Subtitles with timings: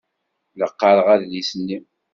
[0.59, 1.79] La qqareɣ adlis-nni.